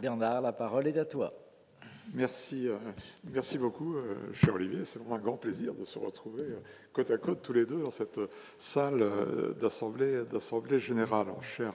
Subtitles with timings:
[0.00, 1.32] Bernard, la parole est à toi.
[2.14, 2.76] Merci, euh,
[3.24, 4.84] merci beaucoup, euh, cher Olivier.
[4.84, 6.58] C'est vraiment un grand plaisir de se retrouver euh,
[6.92, 8.18] côte à côte tous les deux dans cette
[8.56, 9.04] salle
[9.60, 11.26] d'assemblée, d'assemblée générale.
[11.42, 11.74] chers,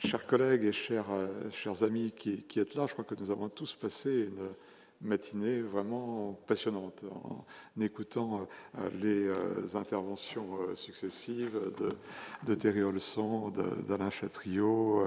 [0.00, 1.06] chers collègues et chers,
[1.50, 4.48] chers amis qui, qui, êtes là, je crois que nous avons tous passé une
[5.04, 7.44] matinée vraiment passionnante en
[7.80, 8.48] écoutant
[8.78, 9.34] euh, les euh,
[9.74, 11.88] interventions euh, successives de,
[12.46, 13.52] de Thierry Olson,
[13.88, 15.06] d'Alain Chatriot,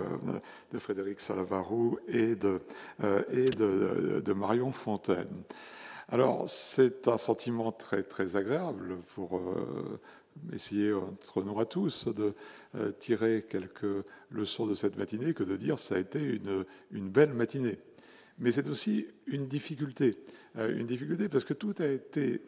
[0.71, 2.61] de Frédéric Salavarou et de,
[4.33, 5.43] Marion Fontaine.
[6.09, 9.41] Alors, c'est un sentiment très, très agréable pour
[10.53, 12.33] essayer entre nous à tous de
[12.99, 16.39] tirer quelques leçons de cette matinée que de dire ça a été
[16.91, 17.77] une belle matinée
[18.39, 20.15] mais c'est aussi une difficulté.
[20.57, 22.41] Euh, une difficulté parce que tout a été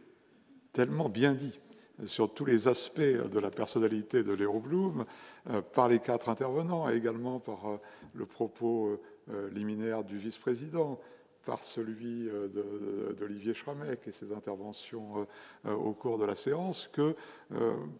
[0.73, 1.59] tellement bien dit
[2.05, 5.05] sur tous les aspects de la personnalité de Léo Blum,
[5.49, 7.77] euh, par les quatre intervenants et également par euh,
[8.13, 8.99] le propos
[9.53, 10.99] liminaire du vice-président,
[11.45, 12.29] par celui
[13.17, 15.27] d'Olivier Schramek et ses interventions
[15.65, 17.15] au cours de la séance, que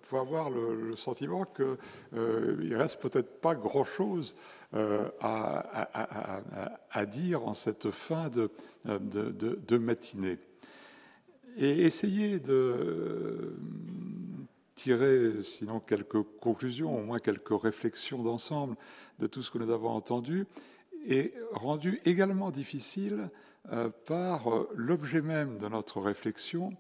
[0.02, 1.78] faut avoir le, sentiment qu'il
[2.14, 4.36] ne reste peut-être pas grand-chose
[4.76, 10.38] euh, à, dire en cette fin de, matinée.
[11.58, 13.56] Et essayer de
[14.76, 18.76] tirer, sinon quelques conclusions, au moins quelques réflexions d'ensemble
[19.18, 20.46] de tout ce que nous avons entendu,
[21.08, 23.30] est rendu également difficile
[23.72, 26.72] euh, par l'objet même de notre réflexion,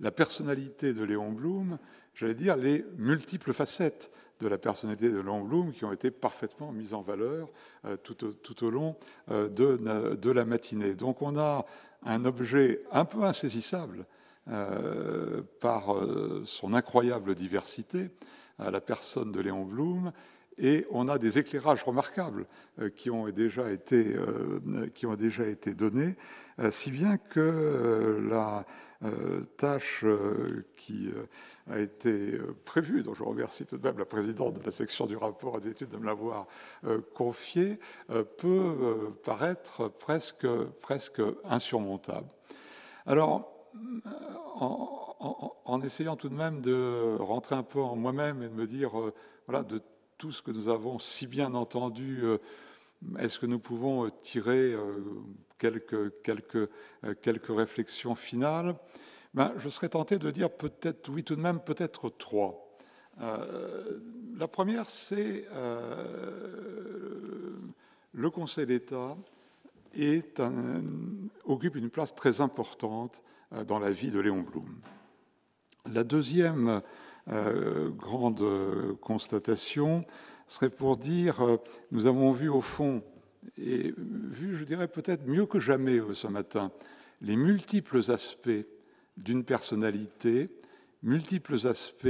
[0.00, 1.78] la personnalité de Léon Blum,
[2.14, 6.94] j'allais dire les multiples facettes de la personnalité de Bloom qui ont été parfaitement mises
[6.94, 7.48] en valeur
[7.84, 8.96] euh, tout, au, long
[9.30, 10.94] euh, de, la matinée.
[10.94, 11.64] Donc on a
[12.04, 14.06] un objet un peu insaisissable
[14.48, 15.96] euh, par
[16.44, 18.10] son incroyable diversité,
[18.58, 20.12] la personne de Léon Blum,
[20.58, 22.46] et on a des éclairages remarquables
[22.96, 24.16] qui ont déjà été,
[24.94, 26.16] qui ont déjà été donnés,
[26.70, 28.64] si bien que la
[29.56, 30.04] tâche
[30.76, 31.10] qui
[31.70, 35.06] a été euh, prévu, dont je remercie tout de même la présidente de la section
[35.06, 36.46] du rapport des études de me l'avoir
[36.84, 37.78] euh, confié,
[38.10, 40.46] euh, peut paraître presque,
[40.80, 42.28] presque insurmontable.
[43.06, 43.50] Alors,
[44.54, 48.92] en, essayant tout de même de rentrer un peu en moi-même et de me dire,
[49.46, 49.80] voilà, de
[50.18, 52.22] tout ce que nous avons si bien entendu,
[53.18, 54.74] est-ce que nous pouvons tirer
[55.58, 58.74] quelques, quelques, réflexions finales?
[59.34, 62.64] Ben, je serais tenté de dire peut-être, oui, tout de même, peut-être trois.
[63.20, 63.98] Euh,
[64.36, 66.30] la première, c'est euh,
[68.12, 69.16] le Conseil d'État
[71.44, 73.22] occupe une place très importante
[73.52, 74.80] euh, dans la vie de Léon Blum.
[75.92, 76.80] La deuxième
[77.26, 78.44] grande
[79.00, 80.04] constatation
[80.46, 81.58] serait pour dire,
[81.90, 83.02] nous avons vu au fond,
[83.58, 86.70] et vu, je dirais peut-être mieux que jamais ce matin,
[87.22, 88.66] les multiples aspects
[89.16, 90.50] d'une personnalité,
[91.02, 92.08] multiples aspects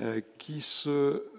[0.00, 1.30] euh, qui se euh,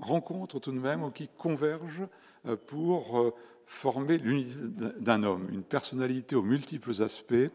[0.00, 2.08] rencontrent tout de même ou qui convergent
[2.46, 3.34] euh, pour
[3.66, 4.58] former l'unité
[4.98, 7.50] d'un homme, une personnalité aux multiples aspects,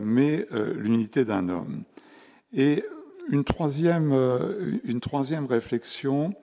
[0.00, 1.82] mais l'unité d'un homme.
[2.54, 2.82] Et
[3.30, 4.12] une troisième,
[4.84, 6.34] une troisième réflexion,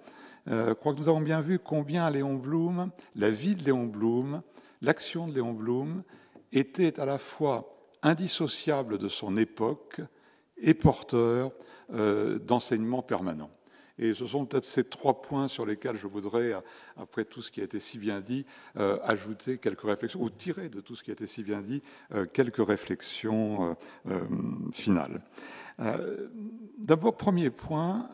[0.47, 4.41] je crois que nous avons bien vu combien Léon Blum, la vie de Léon Blum,
[4.81, 6.03] l'action de Léon Blum
[6.51, 10.01] était à la fois indissociable de son époque
[10.57, 11.51] et porteur
[11.93, 13.49] euh, d'enseignement permanent.
[13.99, 16.53] Et ce sont peut-être ces trois points sur lesquels je voudrais,
[16.97, 18.45] après tout ce qui a été si bien dit,
[18.77, 21.81] euh, ajouter quelques réflexions, ou tirer de tout ce qui a été si bien dit
[22.13, 23.75] euh, quelques réflexions
[24.71, 25.21] finales.
[26.77, 28.09] D'abord, premier point,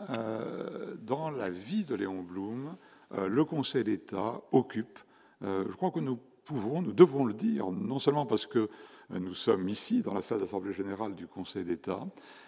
[1.02, 2.76] dans la vie de Léon Blum,
[3.12, 5.00] le Conseil d'État occupe,
[5.42, 8.70] je crois que nous pouvons, nous devons le dire, non seulement parce que
[9.10, 12.06] nous sommes ici dans la salle d'Assemblée générale du Conseil d'État,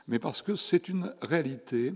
[0.08, 1.94] mais parce que c'est une réalité,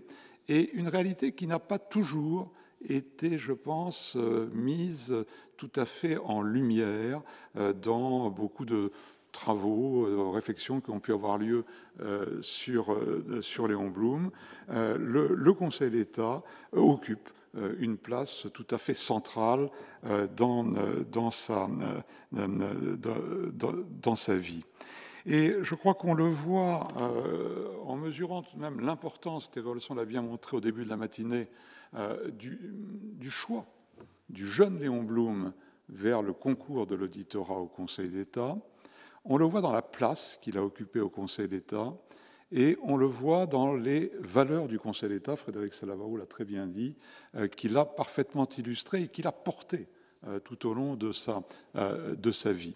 [0.49, 2.51] et une réalité qui n'a pas toujours
[2.87, 5.15] été, je pense, euh, mise
[5.57, 7.21] tout à fait en lumière
[7.55, 8.91] euh, dans beaucoup de
[9.31, 11.63] travaux, euh, réflexions qui ont pu avoir lieu
[12.41, 12.97] sur,
[13.41, 14.31] sur Léon Blum.
[14.69, 16.41] Le, Conseil d'État
[16.72, 17.29] occupe
[17.79, 19.69] une place tout à fait centrale
[20.37, 20.63] dans,
[21.11, 21.67] dans, sa,
[22.31, 24.63] dans, sa vie.
[25.25, 26.87] Et je crois qu'on le voit
[27.85, 31.47] en mesurant tout de même l'importance, Thierry l'a bien montré au début de la matinée,
[32.33, 32.59] du,
[33.17, 33.66] du, choix
[34.29, 35.53] du jeune Léon Blum
[35.89, 38.57] vers le concours de l'auditorat au Conseil d'État.
[39.25, 41.93] On le voit dans la place qu'il a occupée au Conseil d'État.
[42.51, 46.66] Et on le voit dans les valeurs du Conseil d'État, Frédéric Salavarou l'a très bien
[46.66, 46.95] dit,
[47.35, 49.87] euh, qu'il a parfaitement illustré et qu'il a porté
[50.43, 52.75] tout au long de sa vie.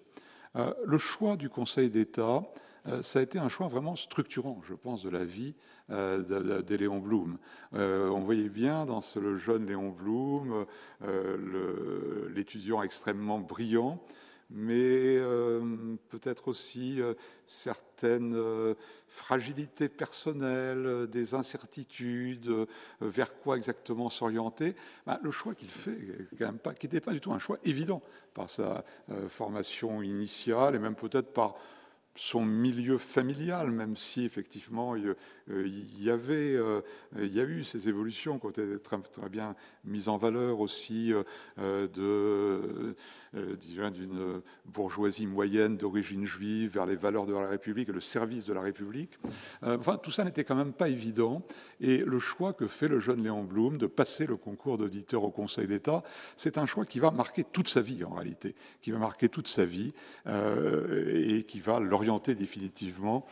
[0.55, 2.43] Le choix du Conseil d'État,
[3.01, 5.55] ça a été un choix vraiment structurant, je pense, de la vie
[5.89, 7.37] de, Léon Blum.
[7.73, 10.65] on voyait bien dans le jeune Léon Blum
[12.33, 13.99] l'étudiant extrêmement brillant,
[14.49, 17.13] mais euh, peut-être aussi euh,
[17.47, 18.75] certaines euh,
[19.07, 22.51] fragilités personnelles, des incertitudes,
[23.01, 24.75] vers quoi exactement s'orienter.
[25.05, 25.97] Bah, le choix qu'il fait,
[26.35, 28.01] qui n'était pas du tout un choix évident
[28.33, 28.83] par sa
[29.29, 31.55] formation initiale et même peut-être par
[32.15, 35.15] son milieu familial, même si effectivement il
[35.99, 36.57] y avait,
[37.17, 38.97] il y a eu ces évolutions qui ont été très,
[39.29, 41.11] bien mises en valeur aussi
[41.57, 42.95] de
[43.35, 43.55] euh,
[43.89, 48.53] d'une bourgeoisie moyenne d'origine juive vers les valeurs de la République et le service de
[48.53, 49.17] la République.
[49.63, 51.41] Euh, enfin, tout ça n'était quand même pas évident.
[51.81, 55.31] Et le choix que fait le jeune Léon Blum de passer le concours d'auditeur au
[55.31, 56.03] Conseil d'État,
[56.37, 59.47] c'est un choix qui va marquer toute sa vie en réalité, qui va marquer toute
[59.47, 59.93] sa vie
[60.27, 62.02] euh, et qui va l'orienter
[62.35, 63.25] définitivement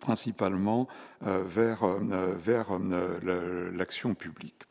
[0.00, 0.88] principalement
[1.22, 1.86] vers,
[2.36, 4.62] vers l'action publique.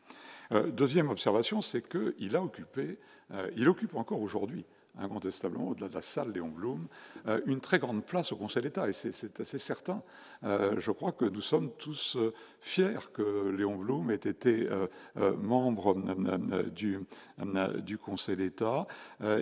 [0.74, 3.00] deuxième observation, c'est qu'il a occupé
[3.32, 4.66] euh, il occupe encore aujourd'hui,
[5.00, 6.88] incontestablement, au-delà de la salle Léon Blum,
[7.28, 10.02] euh, une très grande place au Conseil d'État, et c'est assez certain.
[10.44, 12.18] Euh, je crois que nous sommes tous
[12.60, 14.68] fiers que Léon Blum ait été
[15.16, 15.96] membre
[16.72, 17.00] du,
[17.84, 18.88] du Conseil d'État.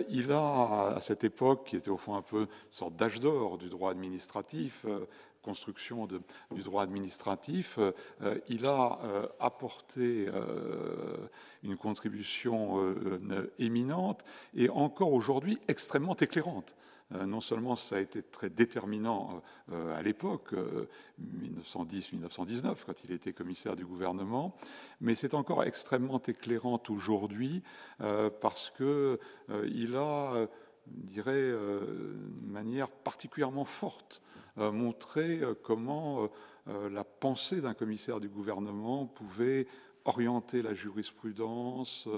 [0.08, 3.58] il a, à cette époque, qui était au fond un peu une sorte d'âge d'or
[3.58, 4.86] du droit administratif,
[5.44, 11.28] construction du droit administratif, euh, il a euh, apporté euh,
[11.62, 12.94] une contribution
[13.58, 14.24] éminente
[14.54, 16.74] et encore aujourd'hui extrêmement éclairante.
[17.10, 20.54] Non seulement ça a été très déterminant à l'époque,
[21.20, 24.56] 1910-1919, quand il était commissaire du gouvernement,
[25.00, 27.62] mais c'est encore extrêmement éclairant aujourd'hui
[28.40, 30.48] parce qu'il a,
[30.86, 31.52] je dirais,
[33.04, 34.22] particulièrement forte
[34.58, 36.28] euh, montrer euh, comment
[36.68, 39.66] euh, la pensée d'un commissaire du gouvernement pouvait
[40.04, 42.08] orienter la jurisprudence,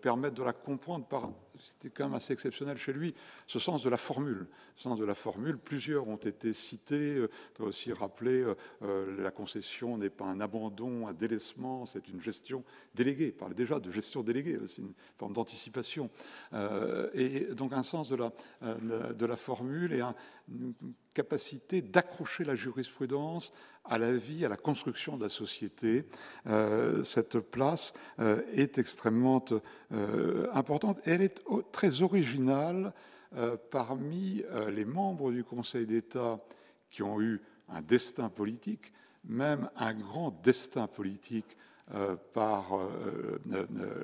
[0.00, 1.30] permettre de la comprendre par
[1.62, 3.14] c'était quand même assez exceptionnel chez lui,
[3.46, 4.46] ce sens de la formule.
[4.76, 7.16] sens de la formule, plusieurs ont été cités.
[7.16, 12.08] Euh, dois aussi rappeler, euh, euh, la concession n'est pas un abandon, un délaissement, c'est
[12.08, 12.64] une gestion
[12.94, 13.26] déléguée.
[13.26, 16.10] Il parlait déjà de gestion déléguée, c'est une forme d'anticipation.
[17.14, 20.00] et donc un sens de la, de la formule et
[20.48, 20.74] une
[21.14, 23.52] capacité d'accrocher la jurisprudence
[23.84, 26.06] à la vie, à la construction de la société.
[27.04, 29.44] cette place est extrêmement
[30.52, 30.98] importante.
[31.04, 32.92] Elle est très original
[33.36, 36.38] euh, parmi euh, les membres du Conseil d'État
[36.90, 38.92] qui ont eu un destin politique,
[39.24, 41.56] même un grand destin politique
[41.94, 42.78] euh, par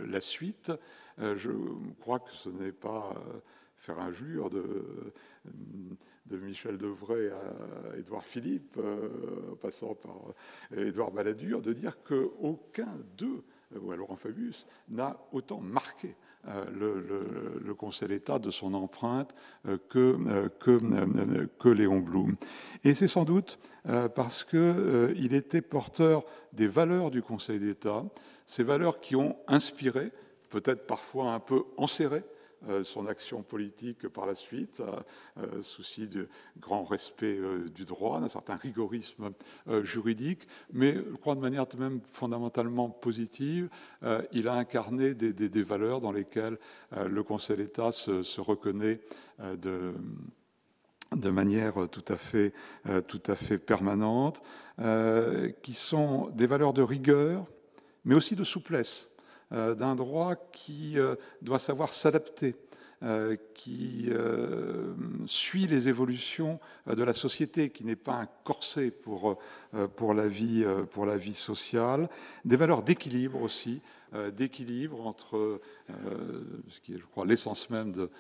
[0.07, 0.73] la suite.
[1.19, 1.51] je
[2.01, 3.15] crois que ce n'est pas
[3.77, 5.13] faire injure de,
[6.27, 10.17] de Michel Devray à Édouard Philippe, en passant par
[10.75, 13.43] Édouard Balladur, de dire qu'aucun d'eux,
[13.77, 16.17] ou alors Fabius, n'a autant marqué
[16.49, 19.35] euh, le, Conseil d'État de son empreinte
[19.67, 22.37] euh, que, euh, que, Léon Blum.
[22.85, 23.59] Et c'est sans doute
[24.15, 28.05] parce qu'il était porteur des valeurs du Conseil d'État,
[28.45, 30.13] ces valeurs qui ont inspiré,
[30.51, 32.38] peut-être parfois un peu enserré, euh,
[32.83, 34.83] son action politique par la suite,
[35.39, 39.31] euh, souci de grand respect euh, du droit, d'un certain rigorisme
[39.83, 43.69] juridique, mais je crois de manière tout de même fondamentalement positive,
[44.33, 46.59] il a incarné des, valeurs dans lesquelles
[46.93, 49.01] le Conseil d'État se, reconnaît
[49.39, 52.17] de manière tout à
[53.37, 54.43] fait permanente,
[55.63, 57.47] qui sont des valeurs de rigueur,
[58.05, 59.11] mais aussi de souplesse.
[59.53, 62.55] Euh, d'un droit qui euh, doit savoir s'adapter,
[63.03, 64.11] euh, qui
[65.27, 69.39] suit les évolutions de la société, qui n'est pas un corset pour,
[69.97, 72.09] pour, la vie, pour la vie sociale,
[72.45, 73.81] des valeurs d'équilibre aussi,
[74.37, 75.61] d'équilibre entre
[76.69, 78.11] ce qui est, je crois, l'essence même de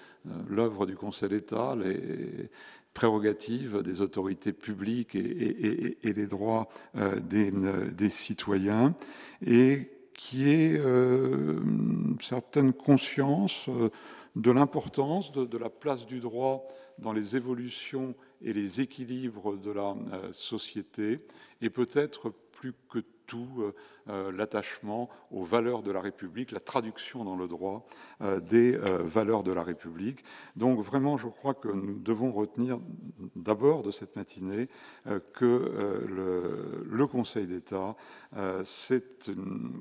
[0.49, 2.51] l'œuvre du Conseil d'État, les
[2.95, 8.95] prérogatives des autorités publiques et, les droits des, des, citoyens,
[9.45, 13.89] et qui est euh, une certaine conscience euh,
[14.35, 16.67] de l'importance de, la place du droit
[16.99, 21.19] dans les évolutions et les équilibres de la euh, société,
[21.63, 23.73] et peut-être plus que tout
[24.07, 27.87] l'attachement aux valeurs de la République, la traduction dans le droit
[28.41, 28.73] des
[29.03, 30.25] valeurs de la République.
[30.57, 32.81] Donc vraiment, je crois que nous devons retenir
[33.37, 34.71] d'abord de cette matinée
[35.35, 37.97] que le, Conseil d'État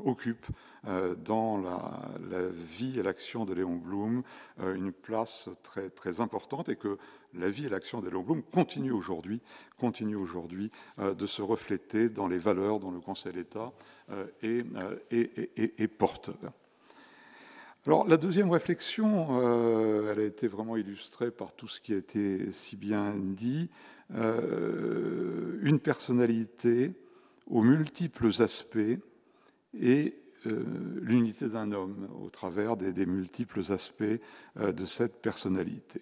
[0.03, 0.45] occupe
[0.87, 4.23] euh, dans la, vie et l'action de Léon Blum
[4.61, 6.97] euh, une place très, très importante et que
[7.33, 9.41] la vie et l'action de Léon Blum continuent aujourd'hui,
[9.77, 10.17] continue
[10.99, 13.71] euh, de se refléter dans les valeurs dont le Conseil d'État
[14.41, 14.65] est,
[15.11, 16.35] est, porteur.
[17.85, 19.41] Alors, la deuxième réflexion,
[20.09, 23.69] elle a été vraiment illustrée par tout ce qui a été si bien dit.
[24.09, 26.93] une personnalité
[27.47, 28.99] aux multiples aspects
[29.73, 30.15] et
[30.45, 30.63] euh,
[31.01, 34.03] l'unité d'un homme au travers des, multiples aspects
[34.59, 36.01] euh, de cette personnalité.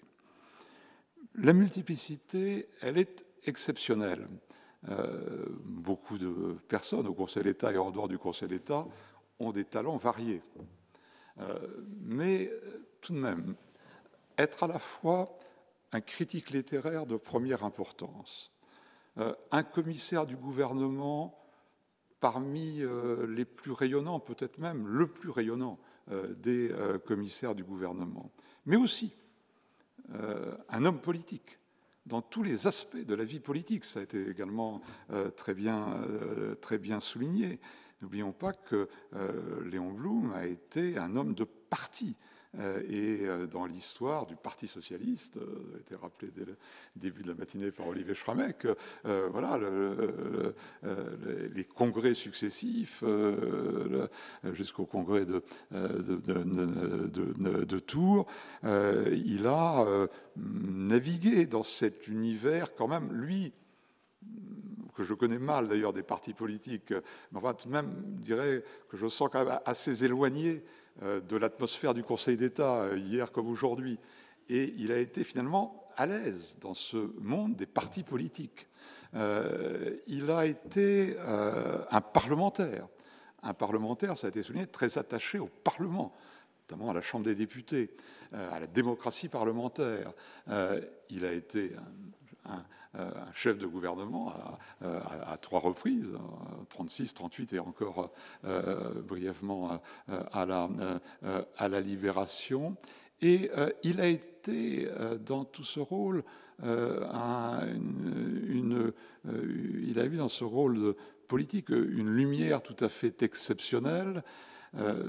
[1.38, 4.28] La multiplicité, elle est exceptionnelle.
[4.88, 8.86] Euh, beaucoup de personnes au Conseil d'État et en dehors du Conseil d'État
[9.40, 10.42] ont des talents variés.
[12.02, 12.50] mais
[13.02, 13.56] tout de même,
[14.38, 15.38] être à la fois
[15.92, 18.52] un critique littéraire de première importance,
[19.18, 21.46] un commissaire du gouvernement
[22.26, 25.78] parmi euh, les plus rayonnants, peut-être même le plus rayonnant
[26.12, 28.32] euh, des euh, commissaires du gouvernement,
[28.66, 29.14] mais aussi
[30.70, 31.60] un homme politique
[32.06, 33.86] dans tous les aspects de la vie politique.
[33.86, 34.82] Ça a été également
[35.36, 36.06] très, bien,
[36.62, 37.60] très bien souligné.
[38.02, 38.88] N'oublions pas que
[39.66, 42.16] Léon Blum a été un homme de parti.
[42.60, 46.56] Euh, et euh, dans l'histoire du Parti socialiste, euh, a été rappelé dès le
[46.96, 48.68] début de la matinée par Olivier Schramek,
[49.04, 49.60] voilà,
[51.54, 53.04] les congrès successifs,
[54.54, 55.42] jusqu'au congrès de,
[57.80, 58.28] Tours,
[58.64, 60.08] il a
[60.38, 63.54] navigué dans cet univers quand même, lui,
[64.96, 66.92] que je connais mal d'ailleurs des partis politiques,
[67.32, 70.64] mais enfin tout de même, je dirais que je sens quand même assez éloigné
[71.02, 74.00] de l'atmosphère du Conseil d'État, euh, hier comme aujourd'hui.
[74.50, 78.68] Et il a été finalement à l'aise dans ce monde des partis politiques.
[79.16, 82.88] Euh, il a été un parlementaire.
[83.44, 86.14] Un parlementaire, ça a été souligné, très attaché au Parlement,
[86.62, 87.92] notamment à la Chambre des députés,
[88.34, 90.12] à la démocratie parlementaire.
[91.10, 91.72] il a été
[93.34, 94.34] chef de gouvernement
[94.82, 96.14] à, trois reprises,
[96.70, 98.12] 36, 38 et encore
[98.46, 100.70] euh, brièvement à la,
[101.58, 102.78] à libération.
[103.22, 104.90] Et euh, il a été
[105.26, 106.24] dans tout ce rôle,
[106.64, 108.94] une,
[109.26, 110.96] il a eu dans ce rôle
[111.28, 114.24] politique une lumière tout à fait exceptionnelle.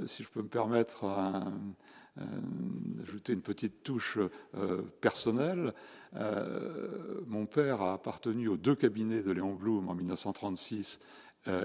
[0.07, 1.51] si je peux me permettre un, euh,
[3.03, 4.19] ajouter une petite touche
[4.57, 5.73] euh, personnelle.
[6.15, 10.99] Euh, mon père a appartenu aux deux cabinets de Léon Blum en 1936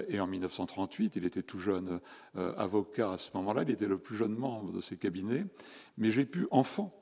[0.09, 1.15] et en 1938.
[1.15, 1.99] Il était tout jeune
[2.35, 3.63] avocat à ce moment-là.
[3.63, 5.43] Il était le plus jeune membre de ces cabinets.
[5.97, 6.95] Mais j'ai pu, enfant,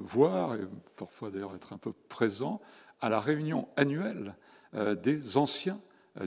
[0.00, 0.66] voir, et
[0.96, 2.60] parfois d'ailleurs être un peu présent,
[3.00, 4.34] à la réunion annuelle
[4.74, 5.78] des anciens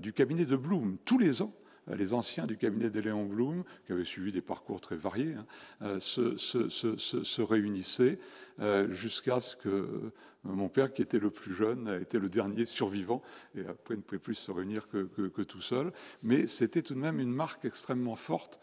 [0.01, 1.51] du cabinet de Blum, tous les ans,
[1.95, 5.45] les anciens du cabinet de Léon Blum, qui avaient suivi des parcours très variés, hein,
[5.81, 8.19] euh, se, réunissaient
[8.59, 10.11] euh, jusqu'à ce que euh,
[10.43, 13.21] mon père, qui était le plus jeune, a été le dernier survivant,
[13.55, 15.91] et après ne pouvait plus se réunir que, tout seul.
[16.23, 18.61] Mais c'était tout de même une marque extrêmement forte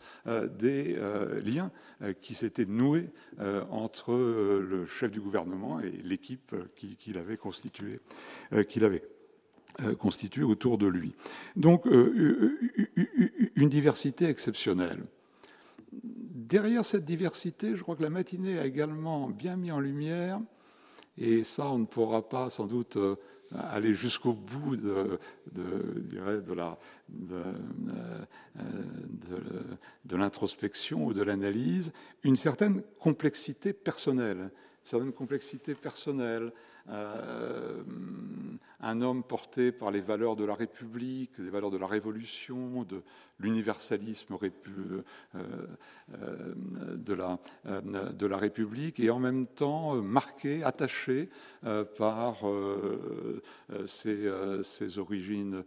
[0.59, 0.97] des
[1.45, 1.71] liens
[2.23, 3.11] qui s'étaient noués
[3.71, 8.00] entre le chef du gouvernement et l'équipe qu'il avait constituée,
[8.71, 9.02] qu'il avait.
[9.83, 11.12] Euh, constitué autour de lui.
[11.54, 12.56] Donc euh,
[13.56, 15.04] une diversité exceptionnelle.
[15.92, 20.40] Derrière cette diversité, je crois que la matinée a également bien mis en lumière,
[21.18, 23.16] et ça on ne pourra pas sans doute euh,
[23.54, 25.18] aller jusqu'au bout de,
[26.54, 26.78] la,
[30.06, 31.92] de l'introspection ou de l'analyse,
[32.23, 34.38] une certaine complexité personnelle,
[34.85, 36.50] une certaine complexité personnelle,
[38.81, 43.02] un homme porté par les valeurs de la République, les valeurs de la Révolution, de
[43.40, 45.02] l'universalisme euh,
[46.14, 46.55] euh,
[46.97, 51.28] de, la, République, et en même temps marqué, attaché
[51.99, 52.37] par
[53.87, 55.64] ses, origines,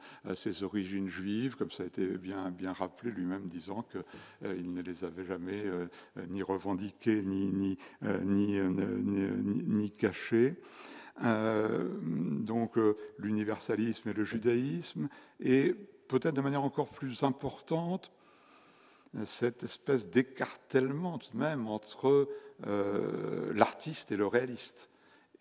[1.08, 5.64] juives, comme ça a été bien, rappelé lui-même, disant qu'il ne les avait jamais
[6.30, 7.78] ni revendiquées ni,
[8.24, 10.56] ni cachées.
[11.24, 15.10] Euh, donc euh, l'universalisme et le judaïsme,
[15.42, 15.76] et
[16.08, 18.12] peut-être de manière encore plus importante,
[19.26, 22.30] cette espèce d'écartèlement tout de même entre
[22.68, 24.90] euh, l'artiste et le réaliste.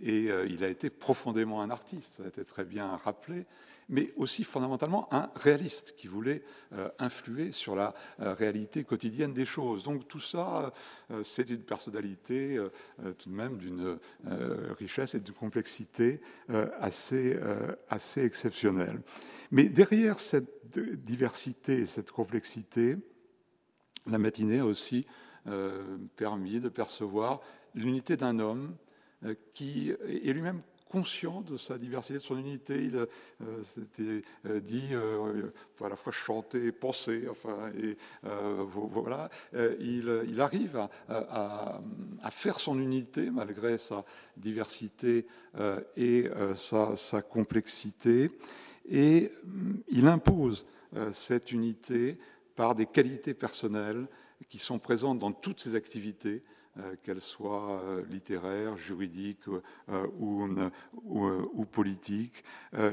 [0.00, 3.46] Et il a été profondément un artiste, ça a été très bien rappelé
[3.88, 6.42] mais aussi fondamentalement un réaliste qui voulait
[6.72, 9.82] euh, influer sur la euh, réalité quotidienne des choses.
[9.82, 10.72] Donc tout ça,
[11.10, 12.58] euh, c'est une personnalité
[13.18, 13.98] tout de même d'une
[14.78, 16.20] richesse et d'une complexité
[16.80, 17.38] assez,
[17.88, 19.00] assez exceptionnelle.
[19.50, 22.96] Mais derrière cette diversité, cette complexité,
[24.06, 25.06] la matinée a aussi
[26.16, 27.40] permis de percevoir
[27.74, 28.76] l'unité d'un homme
[29.54, 32.84] qui est lui-même conscient de sa diversité, de son unité.
[32.84, 33.06] Il euh,
[33.64, 35.52] s'était euh, dit, euh,
[35.82, 37.26] à la fois chanter penser.
[37.30, 37.96] Enfin, et
[38.72, 39.30] voilà,
[39.80, 41.80] il, arrive à,
[42.30, 44.04] faire son unité malgré sa
[44.36, 45.26] diversité
[45.96, 48.30] et sa, sa, complexité.
[48.88, 49.30] Et
[49.88, 50.66] il impose
[51.12, 52.18] cette unité
[52.56, 54.06] par des qualités personnelles
[54.48, 56.42] qui sont présentes dans toutes ses activités,
[56.78, 60.48] euh, qu'elle soit euh, littéraire, juridique euh, ou,
[61.04, 62.44] ou, politique,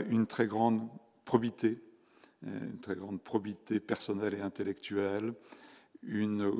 [0.09, 0.87] une très grande
[1.23, 1.81] probité,
[2.43, 5.33] une très grande probité personnelle et intellectuelle,
[6.03, 6.51] une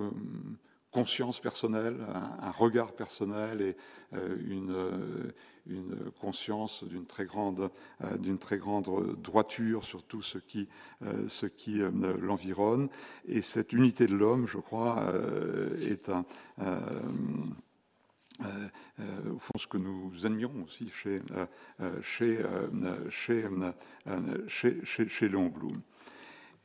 [0.96, 1.98] conscience personnelle,
[2.42, 3.76] un, regard personnel et
[4.14, 5.34] euh, une, euh,
[5.68, 7.70] une, conscience d'une très grande,
[8.02, 10.70] euh, très grande droiture sur tout ce qui,
[11.28, 11.82] ce qui
[12.22, 12.88] l'environne.
[13.28, 15.04] Et cette unité de l'homme, je crois,
[15.82, 16.24] est au
[19.40, 21.22] fond, ce que nous admirons aussi chez,
[22.02, 22.40] chez,
[23.10, 23.46] chez,
[24.48, 25.82] chez, chez, Léon Blum.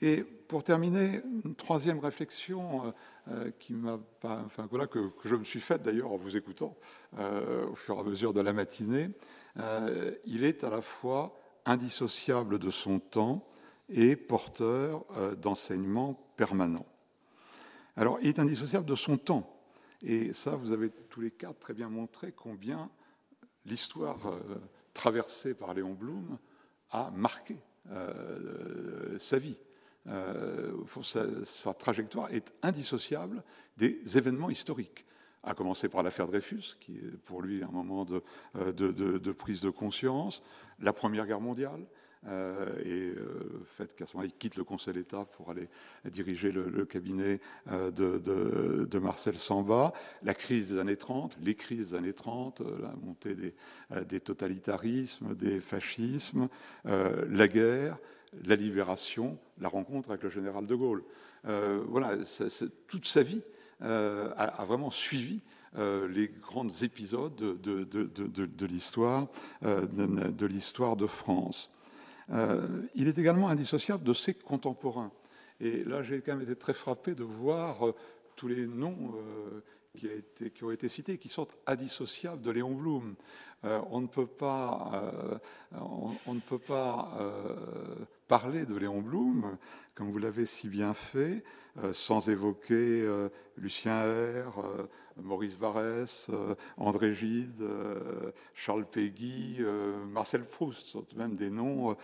[0.02, 2.92] Et pour terminer, une troisième réflexion
[3.28, 6.76] euh, qui m'a enfin, voilà, que, je me suis faite d'ailleurs en vous écoutant
[7.18, 9.10] euh, au fur et à mesure de la matinée.
[9.58, 13.46] Euh, il est à la fois indissociable de son temps
[13.90, 15.04] et porteur
[15.36, 16.86] d'enseignements permanents.
[17.96, 19.60] Alors, il est indissociable de son temps.
[20.00, 22.88] Et ça, vous avez tous les quatre très bien montré combien
[23.66, 24.18] l'histoire
[24.94, 26.38] traversée par Léon Blum
[26.90, 27.56] a marqué
[29.18, 29.58] sa vie.
[30.08, 30.72] Euh,
[31.44, 33.42] sa, trajectoire est indissociable
[33.76, 35.04] des événements historiques,
[35.42, 38.22] à commencer par l'affaire Dreyfus, qui est pour lui un moment de,
[38.56, 40.42] euh, prise de conscience,
[40.78, 41.86] la Première Guerre mondiale,
[42.26, 45.68] euh, et le fait qu'à ce moment-là, il quitte le Conseil d'État pour aller
[46.04, 49.92] diriger le, cabinet de, Marcel Samba,
[50.22, 53.54] la crise des années 30, les crises des années 30, la montée des,
[54.06, 56.48] des totalitarismes, des fascismes,
[56.84, 57.98] la guerre,
[58.44, 61.02] la libération, la rencontre avec le général de Gaulle.
[61.46, 62.16] Euh, voilà,
[62.86, 63.42] toute sa vie
[63.82, 65.40] euh, a, vraiment suivi
[65.78, 69.28] euh, les grands épisodes de, de l'histoire
[70.96, 71.70] de, France.
[72.94, 75.12] il est également indissociable de ses contemporains.
[75.60, 77.78] Et là, j'ai quand même été très frappé de voir
[78.36, 79.12] tous les noms
[79.96, 80.08] qui,
[80.54, 83.14] qui, ont été cités, qui sont indissociables de Léon Blum.
[83.62, 85.40] on ne peut pas,
[86.26, 87.18] on, ne peut pas
[88.30, 89.58] parler de Léon Blum,
[89.96, 91.42] comme vous l'avez si bien fait,
[91.82, 94.86] euh, sans évoquer euh, Lucien Hère, euh,
[95.20, 96.30] Maurice Barrès,
[96.76, 97.64] André Gide,
[98.54, 99.58] Charles Péguy,
[100.08, 101.94] Marcel Proust, sont même des noms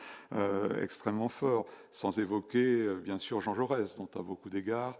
[0.82, 4.98] extrêmement forts, sans évoquer bien sûr Jean Jaurès, dont à beaucoup d'égards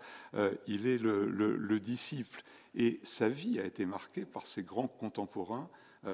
[0.66, 2.42] il est le, le, disciple.
[2.74, 5.68] Et sa vie a été marquée par ses grands contemporains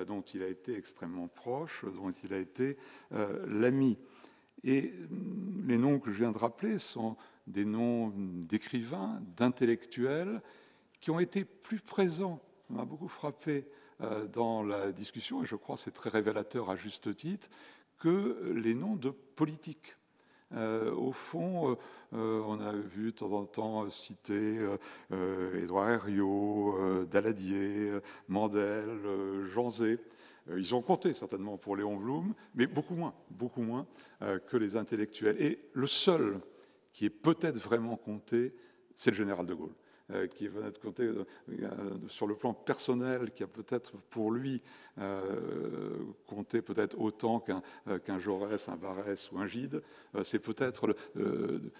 [0.08, 2.78] dont il a été extrêmement proche, dont il a été
[3.12, 3.96] l'ami.
[4.64, 10.40] Et mm, les noms que je viens de rappeler sont des noms d'écrivains, d'intellectuels,
[11.00, 13.66] qui ont été plus présents, m'a beaucoup frappé
[14.00, 17.48] euh, dans la discussion, et je crois que c'est très révélateur à juste titre,
[17.98, 19.96] que les noms de politiques.
[20.54, 21.76] Euh, au fond,
[22.12, 24.58] euh, on a vu de temps en temps citer
[25.54, 27.92] Édouard Herriot, Daladier,
[28.28, 29.00] Mandel,
[29.46, 29.98] Jean Zé.
[30.50, 33.86] Euh, ils ont compté certainement pour Léon Blum, mais beaucoup moins, beaucoup moins
[34.22, 35.40] euh, que les intellectuels.
[35.40, 36.40] Et le seul
[36.92, 38.54] qui est peut-être vraiment compté,
[38.94, 39.74] c'est le général de Gaulle.
[40.10, 41.24] Euh, qui va être compté euh,
[42.08, 44.60] sur le plan personnel, qui a peut-être pour lui
[44.98, 49.80] euh, compté peut-être autant qu'un Jaurès, un Barès ou un Gide.
[50.24, 50.94] c'est peut-être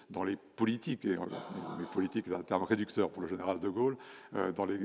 [0.09, 3.97] dans les politiques, et les politiques est un terme réducteur pour le général de Gaulle,
[4.55, 4.79] dans les,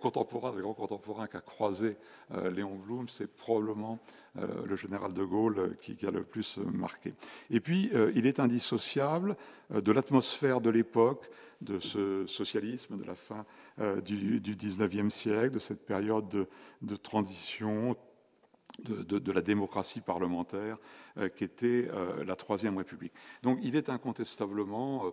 [0.00, 1.96] contemporains, les grands contemporains qu'a croisé
[2.30, 3.98] Léon Blum, c'est probablement
[4.34, 7.14] le général de Gaulle qui, a le plus marqué.
[7.50, 9.36] Et puis, il est indissociable
[9.70, 13.44] de l'atmosphère de l'époque, de ce socialisme de la fin
[13.80, 16.46] euh, du, XIXe siècle, de cette période
[16.82, 17.96] de, transition
[18.84, 20.78] de, la démocratie parlementaire
[21.16, 23.12] euh, qui était euh, la Troisième République.
[23.42, 25.12] Donc il est incontestablement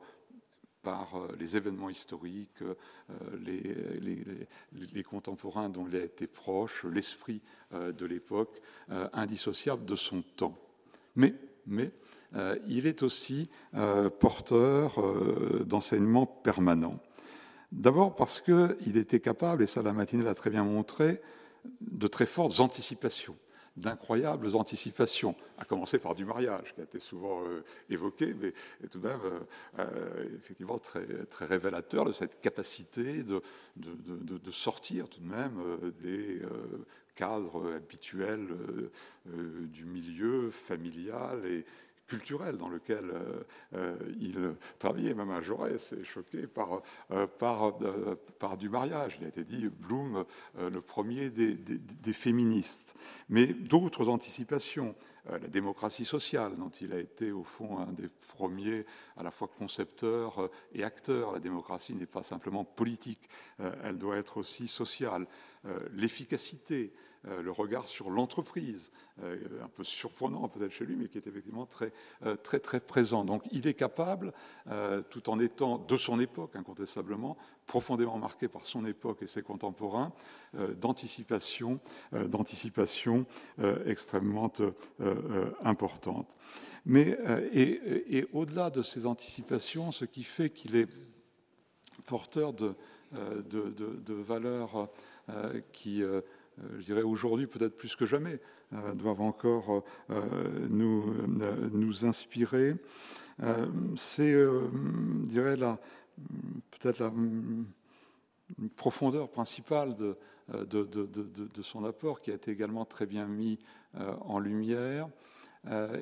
[0.83, 2.63] par les événements historiques,
[3.41, 8.61] les, contemporains dont il a été proche, l'esprit de l'époque,
[9.11, 10.55] indissociable de son temps.
[11.15, 11.33] Mais,
[11.67, 11.91] mais
[12.67, 13.49] il est aussi
[14.19, 15.01] porteur
[15.65, 16.99] d'enseignements permanents.
[17.71, 21.21] D'abord parce qu'il était capable, et ça la matinée l'a très bien montré,
[21.81, 23.35] de très fortes anticipations,
[23.75, 28.53] d'incroyables anticipations, à commencer par du mariage, qui a été souvent euh, évoqué, mais
[28.89, 29.39] tout de même euh,
[29.79, 33.41] euh, effectivement très, très révélateur de cette capacité de,
[33.75, 35.59] de, de, sortir tout de même
[36.01, 36.41] des
[37.15, 38.47] cadres habituels
[39.25, 41.65] du milieu familial et,
[42.07, 43.43] culturel dans lequel euh,
[43.75, 45.13] euh, il travaillait.
[45.13, 47.73] Même un Jaurès est choqué par, euh, par,
[48.39, 49.17] par du mariage.
[49.19, 50.25] Il a été dit Bloom,
[50.59, 52.95] le premier des, des, féministes.
[53.29, 54.95] Mais d'autres anticipations.
[55.27, 58.85] la démocratie sociale, dont il a été au fond un des premiers
[59.17, 61.31] à la fois concepteur et acteur.
[61.31, 63.27] La démocratie n'est pas simplement politique,
[63.83, 65.25] elle doit être aussi sociale.
[65.93, 66.93] L'efficacité,
[67.27, 68.91] euh, le regard sur l'entreprise,
[69.23, 71.91] euh, un peu surprenant peut-être chez lui, mais qui est effectivement très,
[72.25, 73.25] euh, très, très présent.
[73.25, 74.33] Donc il est capable,
[75.09, 80.13] tout en étant de son époque, incontestablement, profondément marqué par son époque et ses contemporains,
[80.79, 81.79] d'anticipation,
[82.11, 83.25] d'anticipation
[83.85, 84.51] extrêmement
[85.63, 86.27] importante.
[86.85, 87.17] Mais,
[87.53, 90.87] et, au-delà de ces anticipations, ce qui fait qu'il est
[92.05, 92.75] porteur de,
[94.07, 94.89] valeurs
[95.71, 96.03] qui
[96.59, 98.39] euh, je dirais aujourd'hui peut-être plus que jamais,
[98.73, 100.21] euh, doivent encore euh,
[100.69, 101.13] nous,
[101.71, 102.75] nous inspirer.
[103.97, 105.57] C'est, je dirais,
[106.71, 107.11] peut-être la
[108.75, 110.17] profondeur principale de,
[110.49, 113.57] de, son apport qui a été également très bien mis
[113.95, 115.09] en lumière.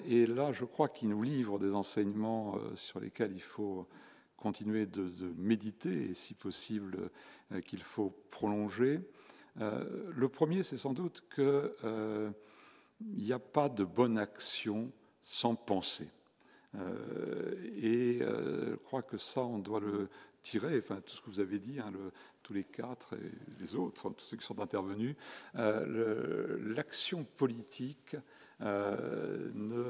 [0.05, 3.87] Et là, je crois qu'il nous livre des enseignements sur lesquels il faut
[4.35, 7.09] continuer de, méditer et si possible
[7.65, 8.99] qu'il faut prolonger.
[9.61, 12.31] Euh, le premier, c'est sans doute qu'il euh,
[13.01, 16.09] n'y a pas de bonne action sans pensée.
[16.75, 20.09] Euh, et je crois que ça, on doit le
[20.41, 21.91] tirer, enfin tout ce que vous avez dit, hein,
[22.41, 23.31] tous les quatre et
[23.61, 25.15] les autres, tous ceux qui sont intervenus,
[25.55, 28.15] l'action politique
[28.59, 29.83] ne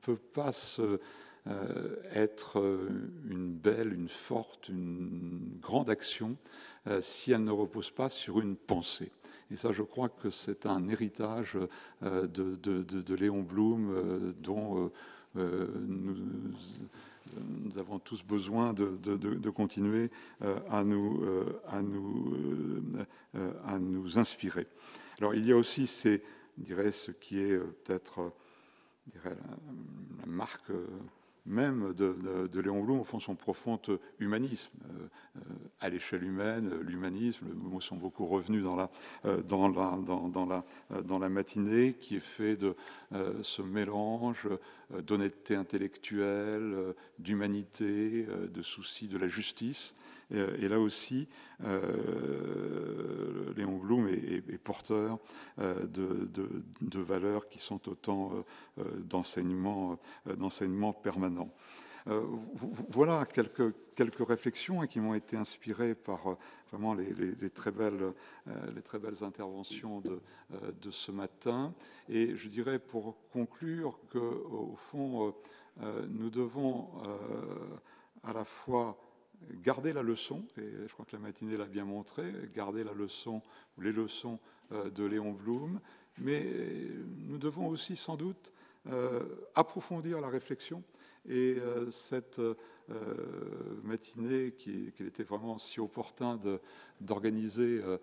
[0.00, 0.52] peut pas
[1.48, 6.36] euh, être euh, une belle, une forte, une grande action
[6.86, 9.10] euh, si elle ne repose pas sur une pensée.
[9.50, 11.58] Et ça, je crois que c'est un héritage
[12.00, 14.90] de, Léon Blum dont
[15.34, 16.16] nous,
[17.76, 20.10] avons tous besoin de, continuer
[20.70, 21.18] à nous,
[24.18, 24.66] inspirer.
[25.18, 26.22] Alors, il y a aussi, c'est,
[26.58, 28.32] dirais, ce qui est peut-être
[29.24, 30.70] la, la, marque
[31.46, 33.78] même de, Léon Blum, au fond, son profond
[34.18, 34.70] humanisme.
[34.84, 35.40] Euh, euh,
[35.80, 38.64] à l'échelle humaine, l'humanisme, les mots sont beaucoup revenus
[39.24, 42.76] euh, dans la matinée, qui est fait de
[43.42, 44.48] ce mélange
[45.00, 49.94] d'honnêteté intellectuelle, d'humanité, de souci de la justice.
[50.30, 51.28] Et, là aussi,
[53.56, 55.18] Léon Blum est, porteur
[55.58, 56.28] de,
[56.80, 58.44] de, valeurs qui sont autant
[59.04, 59.98] d'enseignements
[61.02, 61.52] permanents.
[62.08, 62.20] Euh,
[62.88, 66.34] voilà quelques, quelques réflexions qui m'ont été inspirées par euh,
[66.70, 68.12] vraiment les, très belles,
[68.48, 70.20] euh, les très belles interventions de,
[70.90, 71.74] ce matin.
[72.08, 75.34] Et je dirais pour conclure qu'au fond,
[76.10, 76.88] nous devons
[78.22, 78.98] à la fois
[79.62, 83.40] garder la leçon, et je crois que la matinée l'a bien montré, garder la leçon
[83.78, 84.38] les leçons
[84.70, 85.80] de Léon Blum,
[86.18, 86.46] mais
[87.26, 88.52] nous devons aussi sans doute
[89.54, 90.82] approfondir la réflexion
[91.28, 92.54] et euh, cette euh,
[93.82, 96.38] matinée, qu'il qui était vraiment si opportun
[97.00, 97.98] d'organiser euh,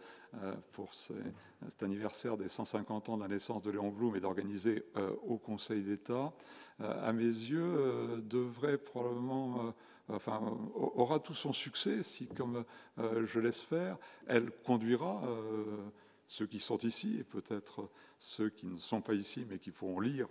[0.71, 4.83] pour cet anniversaire des 150 ans de la naissance de Léon Blum et d'organiser
[5.27, 6.31] au Conseil d'État,
[6.79, 9.73] à mes yeux, devrait probablement
[10.07, 10.39] enfin,
[10.75, 12.63] aura tout son succès si, comme
[12.97, 15.23] je l'espère, elle conduira
[16.29, 17.89] ceux qui sont ici et peut-être
[18.19, 20.27] ceux qui ne sont pas ici mais qui pourront lire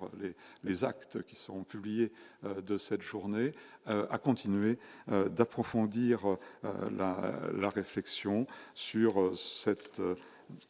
[0.63, 2.13] les, actes qui seront publiés
[2.45, 3.53] euh, de cette journée,
[3.89, 4.79] euh, à continuer
[5.11, 10.01] euh, d'approfondir la, réflexion sur cette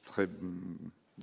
[0.05, 0.79] très mm,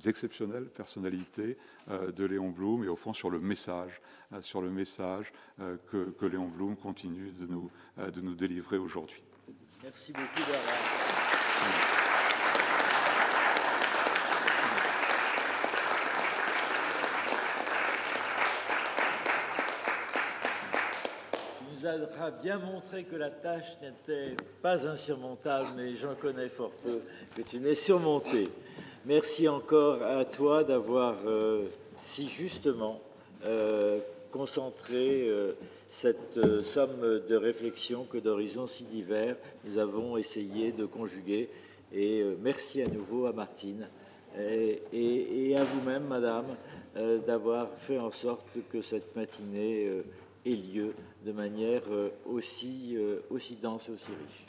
[0.06, 4.00] exceptionnelle personnalité de Léon Blum et au fond sur le message,
[4.40, 9.22] sur le message que, que, Léon Blum continue de nous, de nous délivrer aujourd'hui.
[9.82, 11.96] Merci beaucoup, Bernard.
[22.04, 27.00] A bien montré que la tâche n'était pas insurmontable, mais j'en connais fort peu,
[27.34, 28.48] que tu n'es surmonté.
[29.04, 33.00] Merci encore à toi d'avoir euh, si justement
[33.44, 34.00] euh,
[34.32, 35.52] concentré euh,
[35.88, 41.48] cette somme de réflexions que d'horizons si divers nous avons essayé de conjuguer.
[41.92, 43.88] Et merci à nouveau à Martine
[44.36, 46.56] et, à vous-même, Madame,
[47.26, 50.02] d'avoir fait en sorte que cette matinée
[50.46, 54.46] ait lieu de manière euh, aussi, euh, aussi dense aussi riche.